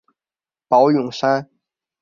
[0.67, 1.47] 宝永山。